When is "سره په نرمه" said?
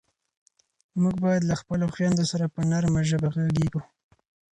2.31-3.01